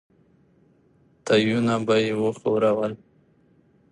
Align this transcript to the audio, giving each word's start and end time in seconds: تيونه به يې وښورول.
تيونه 1.25 1.75
به 1.85 1.95
يې 2.03 2.13
وښورول. 2.21 2.93